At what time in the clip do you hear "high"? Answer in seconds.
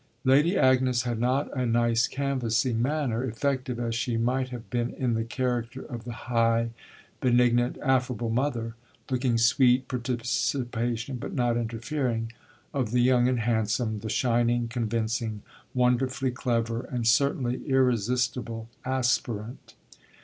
6.25-6.71